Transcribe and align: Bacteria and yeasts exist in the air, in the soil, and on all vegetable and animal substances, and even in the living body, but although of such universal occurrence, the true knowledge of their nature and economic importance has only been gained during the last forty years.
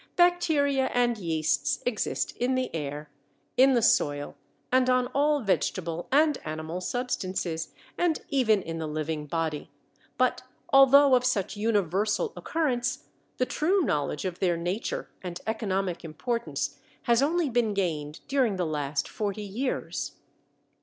Bacteria 0.15 0.85
and 0.95 1.15
yeasts 1.19 1.77
exist 1.85 2.35
in 2.37 2.55
the 2.55 2.75
air, 2.75 3.11
in 3.55 3.73
the 3.75 3.83
soil, 3.83 4.35
and 4.71 4.89
on 4.89 5.05
all 5.13 5.41
vegetable 5.41 6.07
and 6.11 6.39
animal 6.43 6.81
substances, 6.81 7.67
and 7.99 8.19
even 8.29 8.63
in 8.63 8.79
the 8.79 8.87
living 8.87 9.27
body, 9.27 9.69
but 10.17 10.41
although 10.73 11.13
of 11.13 11.23
such 11.23 11.55
universal 11.55 12.33
occurrence, 12.35 13.03
the 13.37 13.45
true 13.45 13.81
knowledge 13.83 14.25
of 14.25 14.39
their 14.39 14.57
nature 14.57 15.07
and 15.21 15.39
economic 15.45 16.03
importance 16.03 16.79
has 17.03 17.21
only 17.21 17.47
been 17.47 17.75
gained 17.75 18.21
during 18.27 18.55
the 18.55 18.65
last 18.65 19.07
forty 19.07 19.43
years. 19.43 20.13